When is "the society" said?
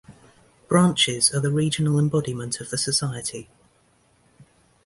2.71-3.49